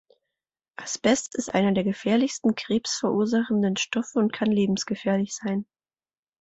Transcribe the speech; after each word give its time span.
Asbest 0.79 1.35
ist 1.35 1.53
einer 1.53 1.73
der 1.73 1.83
gefährlichsten 1.83 2.55
krebsverursachenden 2.55 3.77
Stoffe 3.77 4.17
und 4.17 4.33
kann 4.33 4.49
lebensgefährlich 4.51 5.35
sein. 5.35 5.67